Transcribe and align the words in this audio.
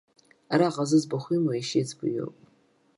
Араҟа 0.53 0.83
зыӡбахә 0.89 1.29
имоу 1.35 1.53
иашьеиҵыб 1.55 2.01
иоуп. 2.05 2.37